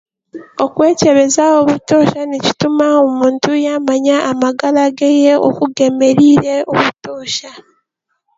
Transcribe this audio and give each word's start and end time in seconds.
okwekyebeza 0.65 1.43
obutosha 1.61 2.21
nikituma 2.29 2.85
omuntu 3.05 3.49
yaamanya 3.65 4.17
amagara 4.31 4.83
geeye 4.97 5.33
oku 5.47 5.63
geemereire 5.75 6.55
obutoosha 6.71 7.51